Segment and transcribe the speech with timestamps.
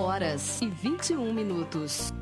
[0.00, 2.12] horas e 21 minutos.